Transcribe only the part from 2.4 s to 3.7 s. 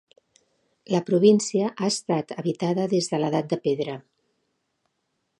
habitada des de l'Edat de